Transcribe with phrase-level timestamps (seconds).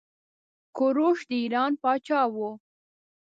[0.77, 2.51] کوروش د ايران پاچا وه.